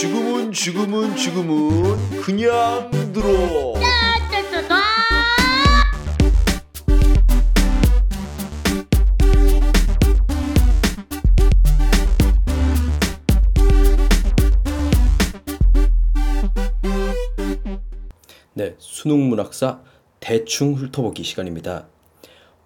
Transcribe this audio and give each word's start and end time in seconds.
지금은 0.00 0.52
지금은 0.52 1.16
지금은 1.16 2.20
그냥 2.22 2.88
들어. 3.12 3.74
네, 18.54 18.76
수능 18.78 19.28
문학사 19.28 19.80
대충 20.20 20.74
훑어보기 20.74 21.24
시간입니다. 21.24 21.88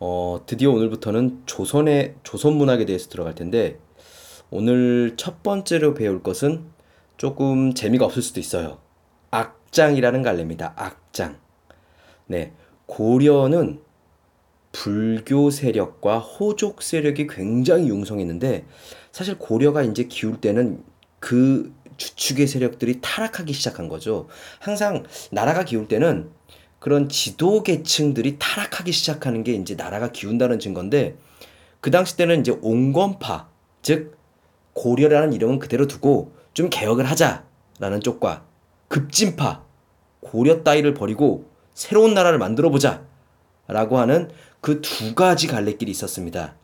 어, 0.00 0.42
드디어 0.44 0.70
오늘부터는 0.70 1.44
조선의 1.46 2.16
조선 2.24 2.58
문학에 2.58 2.84
대해서 2.84 3.08
들어갈 3.08 3.34
텐데 3.34 3.78
오늘 4.50 5.14
첫 5.16 5.42
번째로 5.42 5.94
배울 5.94 6.22
것은 6.22 6.81
조금 7.22 7.72
재미가 7.72 8.04
없을 8.04 8.20
수도 8.20 8.40
있어요. 8.40 8.80
악장이라는 9.30 10.22
갈래입니다. 10.22 10.72
악장. 10.74 11.38
네, 12.26 12.52
고려는 12.86 13.80
불교 14.72 15.48
세력과 15.50 16.18
호족 16.18 16.82
세력이 16.82 17.28
굉장히 17.28 17.88
융성했는데 17.88 18.66
사실 19.12 19.38
고려가 19.38 19.84
이제 19.84 20.08
기울 20.08 20.40
때는 20.40 20.82
그 21.20 21.72
주축의 21.96 22.48
세력들이 22.48 22.98
타락하기 23.00 23.52
시작한 23.52 23.86
거죠. 23.86 24.26
항상 24.58 25.04
나라가 25.30 25.62
기울 25.62 25.86
때는 25.86 26.28
그런 26.80 27.08
지도 27.08 27.62
계층들이 27.62 28.38
타락하기 28.40 28.90
시작하는 28.90 29.44
게 29.44 29.52
이제 29.52 29.76
나라가 29.76 30.10
기운다는 30.10 30.58
증거인데 30.58 31.14
그 31.80 31.92
당시 31.92 32.16
때는 32.16 32.40
이제 32.40 32.58
온건파 32.62 33.48
즉 33.82 34.18
고려라는 34.72 35.34
이름은 35.34 35.60
그대로 35.60 35.86
두고 35.86 36.41
좀 36.54 36.68
개혁을 36.70 37.04
하자라는 37.04 38.00
쪽과 38.02 38.44
급진파 38.88 39.64
고려 40.20 40.62
따위를 40.62 40.94
버리고 40.94 41.50
새로운 41.74 42.14
나라를 42.14 42.38
만들어 42.38 42.70
보자 42.70 43.04
라고 43.66 43.98
하는 43.98 44.30
그 44.60 44.80
두 44.80 45.14
가지 45.14 45.46
갈래길이 45.46 45.90
있었습니다. 45.90 46.54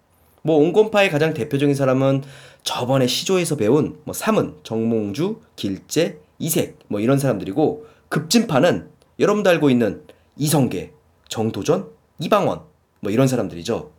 뭐 0.43 0.57
온건파의 0.57 1.11
가장 1.11 1.35
대표적인 1.35 1.75
사람은 1.75 2.23
저번에 2.63 3.07
시조에서 3.07 3.57
배운 3.57 3.99
뭐 4.05 4.15
삼은, 4.15 4.59
정몽주, 4.63 5.41
길재, 5.57 6.19
이색 6.39 6.79
뭐 6.89 7.01
이런 7.01 7.19
사람들이고 7.19 7.87
급진파는 8.09 8.89
여러분도 9.19 9.51
알고 9.51 9.71
있는 9.71 10.05
이성계, 10.37 10.93
정도전, 11.29 11.89
이방원 12.21 12.61
뭐 13.01 13.11
이런 13.11 13.27
사람들이죠. 13.27 13.91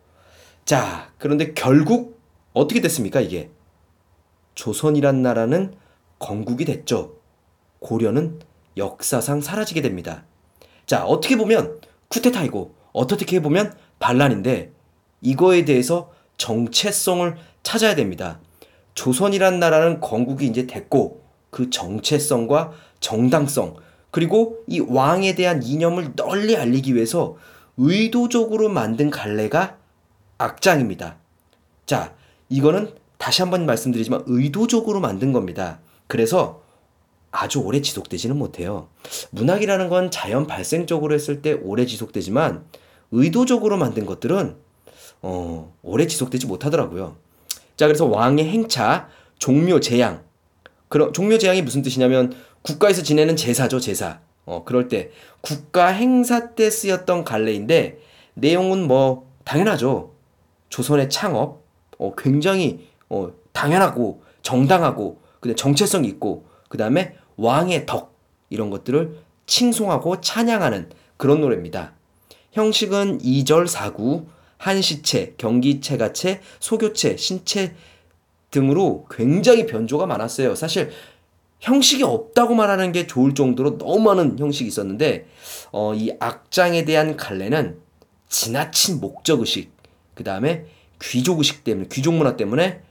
자, 0.66 1.12
그런데 1.18 1.54
결국 1.54 2.20
어떻게 2.54 2.80
됐습니까, 2.82 3.20
이게? 3.22 3.50
조선이란 4.60 5.22
나라는 5.22 5.74
건국이 6.20 6.66
됐죠. 6.66 7.16
고려는 7.80 8.40
역사상 8.76 9.40
사라지게 9.40 9.82
됩니다. 9.82 10.26
자, 10.86 11.06
어떻게 11.06 11.38
보면 11.38 11.80
쿠데타이고 12.10 12.76
어떻게 12.92 13.42
보면 13.42 13.74
반란인데 14.00 14.74
이거에 15.22 15.64
대해서 15.64 16.12
정체성을 16.36 17.38
찾아야 17.64 17.96
됩니다. 17.96 18.42
조선이란 18.96 19.62
나라는 19.62 20.02
건국이 20.02 20.48
이제 20.48 20.68
됐고 20.68 21.24
그 21.52 21.70
정체성과 21.70 22.74
정당성 23.00 23.78
그리고 24.12 24.58
이 24.68 24.82
왕에 24.82 25.36
대한 25.36 25.64
이념을 25.64 26.18
널리 26.18 26.58
알리기 26.58 26.96
위해서 26.96 27.38
의도적으로 27.78 28.68
만든 28.68 29.10
갈래가 29.10 29.78
악장입니다. 30.38 31.16
자, 31.86 32.14
이거는 32.50 32.99
다시 33.20 33.42
한번 33.42 33.66
말씀드리지만 33.66 34.24
의도적으로 34.26 35.02
만든 35.02 35.34
겁니다. 35.34 35.80
그래서 36.08 36.64
아주 37.32 37.60
오래 37.60 37.82
지속되지는 37.82 38.36
못해요. 38.36 38.88
문학이라는 39.32 39.90
건 39.90 40.10
자연 40.10 40.48
발생적으로 40.48 41.14
했을 41.14 41.42
때 41.44 41.52
오래 41.52 41.86
지속되지만 41.86 42.64
의도적으로 43.12 43.78
만든 43.78 44.06
것들은 44.06 44.56
어, 45.22 45.76
오래 45.84 46.08
지속되지 46.08 46.48
못하더라고요. 46.48 47.18
자, 47.76 47.88
그래서 47.88 48.06
왕의 48.06 48.46
행차, 48.46 49.10
종묘 49.38 49.82
제양. 49.82 50.24
그런 50.88 51.12
종묘 51.12 51.38
제양이 51.40 51.62
무슨 51.62 51.82
뜻이냐면 51.82 52.34
국가에서 52.62 53.04
지내는 53.04 53.36
제사죠, 53.36 53.82
제사. 53.82 54.22
어, 54.46 54.64
그럴 54.64 54.88
때 54.88 55.12
국가 55.42 55.88
행사 55.88 56.56
때 56.56 56.70
쓰였던 56.70 57.26
갈래인데 57.26 58.00
내용은 58.34 58.88
뭐 58.88 59.30
당연하죠. 59.44 60.14
조선의 60.70 61.10
창업, 61.10 61.64
어, 61.98 62.16
굉장히 62.16 62.88
어, 63.10 63.32
당연하고 63.52 64.24
정당하고 64.42 65.20
근데 65.40 65.56
정체성 65.56 66.06
있고 66.06 66.46
그 66.70 66.78
다음에 66.78 67.16
왕의 67.38 67.86
덕 67.86 68.16
이런 68.50 68.70
것들을 68.70 69.18
칭송하고 69.46 70.22
찬양하는 70.22 70.90
그런 71.18 71.42
노래입니다. 71.42 71.94
형식은 72.52 73.20
2절 73.20 73.68
4구, 73.68 74.26
한시체, 74.58 75.36
경기체가체, 75.38 76.42
소교체, 76.60 77.18
신체 77.18 77.76
등으로 78.52 79.06
굉장히 79.10 79.66
변조가 79.66 80.06
많았어요. 80.06 80.56
사실 80.56 80.92
형식이 81.60 82.04
없다고 82.04 82.56
말하는 82.56 82.92
게 82.92 83.06
좋을 83.06 83.34
정도로 83.34 83.78
너무 83.78 84.00
많은 84.00 84.40
형식이 84.40 84.68
있었는데 84.68 85.28
어, 85.72 85.94
이 85.94 86.12
악장에 86.20 86.86
대한 86.86 87.18
갈래는 87.18 87.80
지나친 88.30 89.00
목적의식, 89.00 89.72
그 90.14 90.24
다음에 90.24 90.66
귀족의식 91.02 91.64
때문에 91.64 91.88
귀족 91.92 92.14
문화 92.14 92.36
때문에 92.38 92.82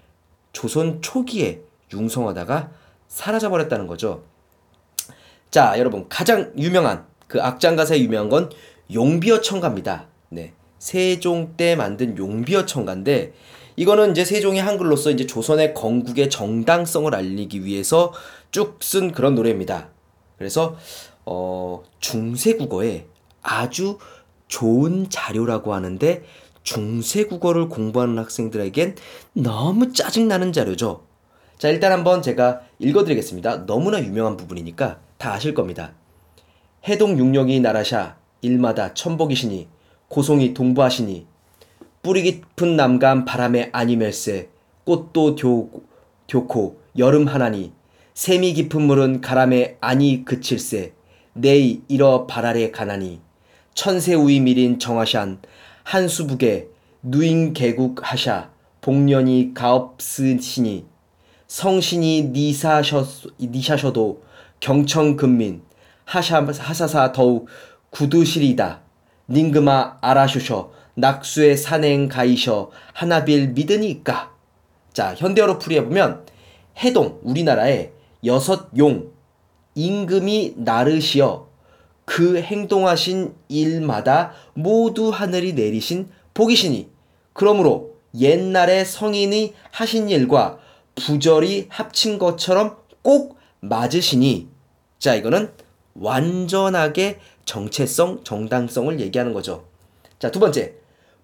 조선 0.52 1.00
초기에 1.02 1.62
융성하다가 1.92 2.70
사라져 3.08 3.50
버렸다는 3.50 3.86
거죠. 3.86 4.22
자, 5.50 5.78
여러분 5.78 6.06
가장 6.08 6.52
유명한 6.58 7.06
그 7.26 7.42
악장 7.42 7.76
가사에 7.76 8.00
유명한 8.00 8.28
건 8.28 8.50
용비어 8.92 9.40
청가입니다. 9.40 10.06
네. 10.30 10.52
세종 10.78 11.54
때 11.56 11.76
만든 11.76 12.16
용비어 12.16 12.64
청가인데 12.66 13.32
이거는 13.76 14.12
이제 14.12 14.24
세종이 14.24 14.58
한글로서 14.58 15.10
이제 15.10 15.26
조선의 15.26 15.74
건국의 15.74 16.30
정당성을 16.30 17.14
알리기 17.14 17.64
위해서 17.64 18.12
쭉 18.50 18.80
쓴 18.80 19.12
그런 19.12 19.34
노래입니다. 19.34 19.88
그래서 20.36 20.76
어 21.26 21.82
중세 22.00 22.54
국어에 22.54 23.06
아주 23.42 23.98
좋은 24.48 25.10
자료라고 25.10 25.74
하는데 25.74 26.24
중세 26.68 27.24
국어를 27.24 27.70
공부하는 27.70 28.18
학생들에겐 28.18 28.96
너무 29.32 29.94
짜증나는 29.94 30.52
자료죠. 30.52 31.02
자, 31.56 31.70
일단 31.70 31.92
한번 31.92 32.20
제가 32.20 32.60
읽어드리겠습니다. 32.78 33.64
너무나 33.64 33.98
유명한 34.04 34.36
부분이니까 34.36 34.98
다 35.16 35.32
아실 35.32 35.54
겁니다. 35.54 35.94
해동 36.86 37.16
육령이 37.16 37.60
나라샤 37.60 38.16
일마다 38.42 38.92
천복이시니 38.92 39.66
고송이 40.08 40.52
동부하시니 40.52 41.26
뿌리 42.02 42.22
깊은 42.22 42.76
남간 42.76 43.24
바람에 43.24 43.70
아니멜세 43.72 44.50
꽃도 44.84 45.36
교, 45.36 45.70
교코 46.28 46.82
여름 46.98 47.28
하나니 47.28 47.72
샘이 48.12 48.52
깊은 48.52 48.82
물은 48.82 49.22
가람에 49.22 49.78
아니 49.80 50.22
그칠세 50.26 50.92
내이 51.32 51.80
이러 51.88 52.26
바랄에 52.26 52.72
가나니 52.72 53.22
천세우이 53.72 54.40
미린 54.40 54.78
정하샨 54.78 55.38
한수북에 55.88 56.68
누인 57.00 57.54
개국 57.54 58.00
하샤 58.02 58.50
복년이 58.82 59.54
가업스시니 59.54 60.84
성신이 61.46 62.24
니사셔, 62.24 63.06
니샤셔도 63.40 64.22
경청근민 64.60 65.62
하샤, 66.04 66.44
하사사 66.44 67.12
더욱 67.12 67.48
구두시리다. 67.88 68.82
닝그마 69.28 69.96
아라쇼셔 70.02 70.72
낙수의 70.94 71.56
산행 71.56 72.08
가이셔 72.08 72.70
하나빌 72.92 73.52
믿으니까. 73.52 74.34
자 74.92 75.14
현대어로 75.14 75.58
풀이해 75.58 75.84
보면 75.84 76.26
해동 76.84 77.18
우리나라에 77.22 77.92
여섯 78.26 78.68
용 78.76 79.10
임금이 79.74 80.56
나르시어 80.58 81.47
그 82.08 82.40
행동하신 82.40 83.34
일마다 83.50 84.32
모두 84.54 85.10
하늘이 85.10 85.52
내리신 85.52 86.08
복이시니 86.32 86.88
그러므로 87.34 87.96
옛날에 88.18 88.82
성인이 88.86 89.52
하신 89.72 90.08
일과 90.08 90.58
부절이 90.94 91.66
합친 91.68 92.18
것처럼 92.18 92.78
꼭 93.02 93.36
맞으시니 93.60 94.48
자 94.98 95.14
이거는 95.16 95.52
완전하게 95.92 97.18
정체성, 97.44 98.24
정당성을 98.24 98.98
얘기하는 99.00 99.34
거죠. 99.34 99.66
자, 100.18 100.30
두 100.30 100.40
번째. 100.40 100.76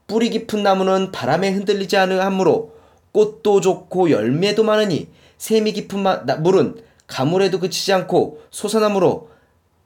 뿌리 0.06 0.28
깊은 0.28 0.62
나무는 0.62 1.12
바람에 1.12 1.50
흔들리지 1.50 1.96
않으므로 1.96 2.74
꽃도 3.12 3.62
좋고 3.62 4.10
열매도 4.10 4.64
많으니 4.64 5.08
샘이 5.38 5.72
깊은 5.72 5.98
마, 5.98 6.26
나, 6.26 6.36
물은 6.36 6.82
가물에도 7.06 7.58
그치지 7.58 7.94
않고 7.94 8.42
솟아나므로 8.50 9.33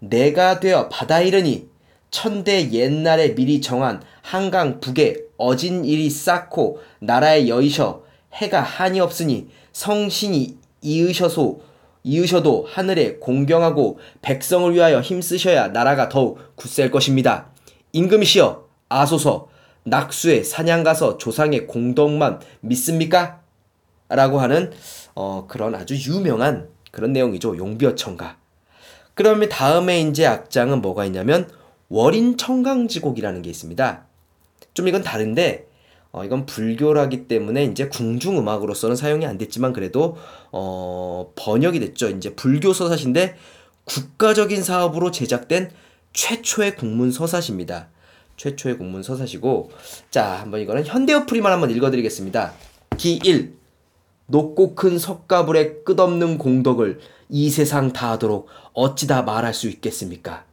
내가 0.01 0.61
되어 0.61 0.89
바다 0.89 1.21
이르니 1.21 1.69
천대 2.11 2.73
옛날에 2.73 3.35
미리 3.35 3.61
정한 3.61 4.03
한강 4.23 4.81
북에 4.81 5.17
어진 5.37 5.85
일이 5.85 6.09
쌓고 6.09 6.81
나라의 7.01 7.49
여이셔 7.49 8.03
해가 8.33 8.61
한이 8.61 9.01
없으니 9.01 9.49
성신이 9.73 10.57
이으셔소 10.83 11.61
이으셔도 12.05 12.67
하늘에 12.69 13.17
공경하고 13.17 13.99
백성을 14.23 14.73
위하여 14.73 15.01
힘쓰셔야 15.01 15.69
나라가 15.69 16.09
더욱 16.09 16.39
굳셀 16.55 16.91
것입니다. 16.91 17.51
임금이시여 17.93 18.67
아소서 18.89 19.49
낙수에 19.85 20.43
사냥 20.43 20.85
가서 20.85 21.19
조상의 21.19 21.67
공덕만 21.67 22.41
믿습니까? 22.61 23.41
라고 24.09 24.41
하는 24.41 24.73
어, 25.15 25.47
그런 25.49 25.75
아주 25.75 25.95
유명한 25.97 26.69
그런 26.91 27.13
내용이죠. 27.13 27.57
용비어천가. 27.57 28.37
그러면 29.19 29.49
다음에 29.49 30.01
이제 30.01 30.27
악장은 30.27 30.81
뭐가 30.81 31.05
있냐면 31.07 31.51
월인 31.89 32.37
청강지곡이라는 32.37 33.43
게 33.43 33.51
있습니다. 33.51 34.07
좀 34.75 34.87
이건 34.87 35.03
다른데 35.03 35.67
어, 36.13 36.25
이건 36.25 36.47
불교라기 36.47 37.27
때문에 37.27 37.65
이제 37.65 37.89
궁중 37.89 38.39
음악으로서는 38.39 38.95
사용이 38.95 39.27
안 39.27 39.37
됐지만 39.37 39.73
그래도 39.73 40.17
어, 40.53 41.33
번역이 41.35 41.81
됐죠. 41.81 42.11
이제 42.11 42.37
불교 42.37 42.73
서사시인데 42.73 43.35
국가적인 43.87 44.63
사업으로 44.63 45.11
제작된 45.11 45.73
최초의 46.13 46.77
국문 46.77 47.11
서사시입니다. 47.11 47.89
최초의 48.37 48.79
국문 48.79 49.03
서사시고 49.03 49.73
자 50.13 50.27
한번 50.27 50.61
이거는 50.61 50.87
현대어풀이만 50.87 51.51
한번 51.51 51.73
읽어 51.73 51.91
드리겠습니다. 51.91 52.53
기 52.97 53.19
1. 53.25 53.58
높고 54.29 54.75
큰 54.75 54.99
석가불의 54.99 55.85
끝없는 55.85 56.39
공덕을 56.39 57.01
이 57.31 57.51
세상 57.51 57.93
다 57.93 58.13
하도록 58.13 58.47
어찌다 58.75 59.23
말할 59.23 59.55
수 59.55 59.69
있겠습니까? 59.69 60.45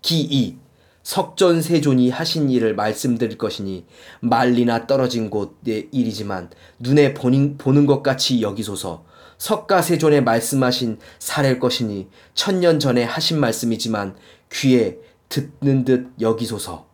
기 0.00 0.20
2. 0.20 0.56
석전세존이 1.02 2.10
하신 2.10 2.50
일을 2.50 2.74
말씀드릴 2.74 3.38
것이니 3.38 3.86
말리나 4.20 4.86
떨어진 4.86 5.30
곳의 5.30 5.88
일이지만 5.92 6.50
눈에 6.78 7.14
보는, 7.14 7.58
보는 7.58 7.86
것 7.86 8.02
같이 8.02 8.42
여기소서 8.42 9.04
석가세존에 9.36 10.20
말씀하신 10.22 10.98
사례일 11.18 11.60
것이니 11.60 12.08
천년 12.34 12.78
전에 12.80 13.04
하신 13.04 13.40
말씀이지만 13.40 14.16
귀에 14.52 14.98
듣는 15.28 15.84
듯 15.84 16.12
여기소서 16.20 16.86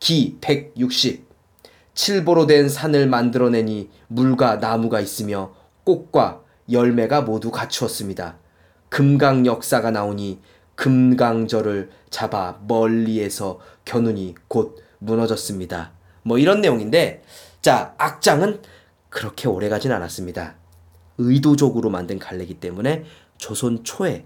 기 0.00 0.36
160. 0.40 1.32
칠보로 1.94 2.46
된 2.46 2.68
산을 2.68 3.06
만들어내니 3.06 3.90
물과 4.08 4.56
나무가 4.56 5.00
있으며 5.00 5.54
꽃과 5.84 6.42
열매가 6.70 7.22
모두 7.22 7.50
갖추었습니다. 7.50 8.36
금강 8.88 9.46
역사가 9.46 9.90
나오니 9.90 10.40
금강절을 10.74 11.90
잡아 12.10 12.58
멀리에서 12.66 13.60
겨누니 13.84 14.34
곧 14.48 14.82
무너졌습니다. 14.98 15.92
뭐 16.22 16.38
이런 16.38 16.60
내용인데 16.60 17.22
자 17.60 17.94
악장은 17.98 18.60
그렇게 19.08 19.48
오래 19.48 19.68
가진 19.68 19.92
않았습니다. 19.92 20.56
의도적으로 21.18 21.90
만든 21.90 22.18
갈래기 22.18 22.54
때문에 22.54 23.04
조선 23.36 23.84
초에 23.84 24.24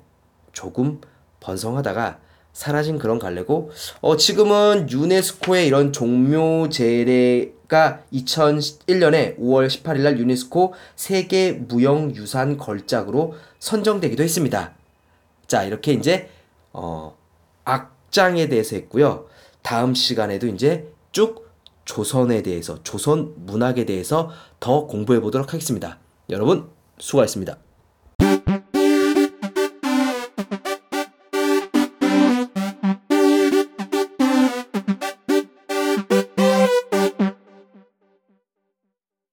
조금 0.52 1.00
번성하다가 1.40 2.20
사라진 2.56 2.98
그런 2.98 3.18
갈래고 3.18 3.70
어 4.00 4.16
지금은 4.16 4.88
유네스코의 4.90 5.66
이런 5.66 5.92
종묘 5.92 6.70
제례가 6.70 8.04
2001년에 8.10 9.38
5월 9.38 9.68
18일 9.68 10.00
날 10.00 10.18
유네스코 10.18 10.72
세계 10.96 11.52
무형 11.52 12.14
유산 12.16 12.56
걸작으로 12.56 13.34
선정되기도 13.58 14.22
했습니다. 14.22 14.72
자, 15.46 15.64
이렇게 15.64 15.92
이제 15.92 16.30
어 16.72 17.14
악장에 17.66 18.48
대해서 18.48 18.76
했고요. 18.76 19.26
다음 19.60 19.92
시간에도 19.94 20.46
이제 20.46 20.88
쭉 21.12 21.46
조선에 21.84 22.42
대해서 22.42 22.82
조선 22.84 23.34
문학에 23.36 23.84
대해서 23.84 24.30
더 24.60 24.86
공부해 24.86 25.20
보도록 25.20 25.52
하겠습니다. 25.52 25.98
여러분 26.30 26.70
수고하셨습니다. 26.98 27.65